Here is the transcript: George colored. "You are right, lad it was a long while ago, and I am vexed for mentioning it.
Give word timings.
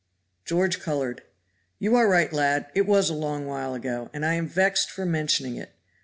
George 0.45 0.79
colored. 0.79 1.21
"You 1.77 1.95
are 1.95 2.09
right, 2.09 2.33
lad 2.33 2.71
it 2.73 2.87
was 2.87 3.11
a 3.11 3.13
long 3.13 3.45
while 3.45 3.75
ago, 3.75 4.09
and 4.13 4.25
I 4.25 4.33
am 4.33 4.47
vexed 4.47 4.89
for 4.89 5.05
mentioning 5.05 5.57
it. 5.57 5.73